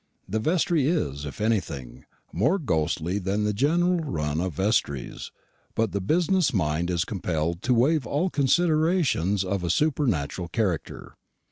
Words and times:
The 0.27 0.39
vestry 0.39 0.87
is, 0.87 1.25
if 1.25 1.39
anything, 1.39 2.05
more 2.33 2.57
ghostly 2.57 3.19
than 3.19 3.43
the 3.43 3.53
general 3.53 3.99
run 3.99 4.41
of 4.41 4.55
vestries; 4.55 5.29
but 5.75 5.91
the 5.91 6.01
business 6.01 6.51
mind 6.51 6.89
is 6.89 7.05
compelled 7.05 7.61
to 7.61 7.73
waive 7.75 8.07
all 8.07 8.31
considerations 8.31 9.43
of 9.43 9.63
a 9.63 9.69
supernatural 9.69 10.47
character. 10.47 11.13